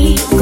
You. 0.00 0.39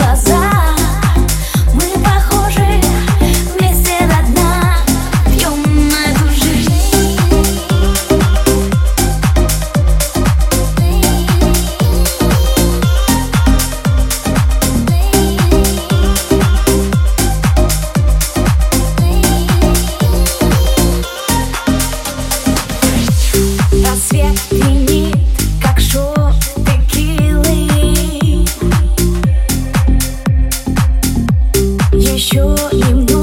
еще 32.28 32.44
немного. 32.76 33.17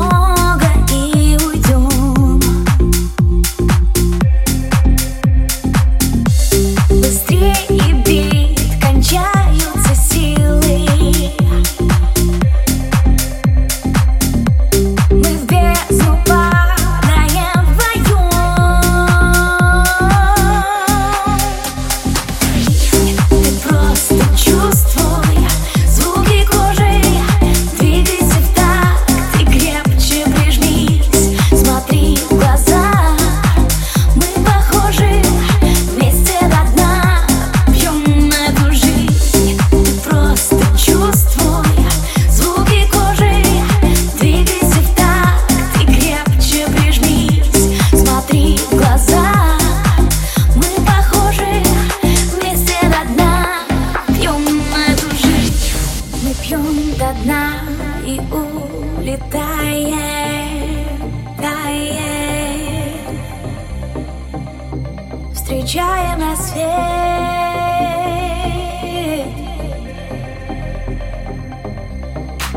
Встречаем 65.66 66.20
рассвет 66.20 66.66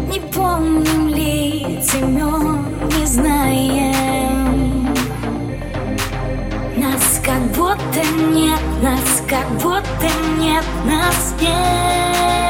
Не 0.08 0.20
помним 0.32 1.08
лиц, 1.08 1.94
имен 1.94 2.64
не 2.97 3.06
знаем. 3.06 4.94
Нас 6.76 7.20
как 7.24 7.42
будто 7.52 8.00
нет, 8.32 8.60
нас 8.82 9.22
как 9.28 9.48
будто 9.60 10.08
нет, 10.38 10.64
нас 10.84 11.34
нет 11.41 12.47